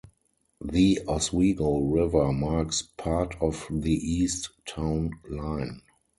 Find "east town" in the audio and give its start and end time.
3.93-5.11